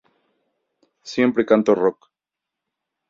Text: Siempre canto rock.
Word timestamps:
Siempre 1.11 1.45
canto 1.45 1.75
rock. 1.75 2.09